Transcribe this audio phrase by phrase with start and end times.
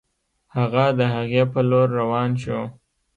[0.55, 2.59] هغه د هغې په لور روان شو